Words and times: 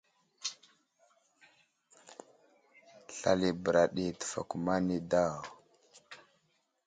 Slal 3.15 3.41
i 3.49 3.51
bəra 3.63 3.83
ɗi 3.95 4.05
təfakuma 4.19 4.73
nay 4.85 5.01
daw. 5.11 5.35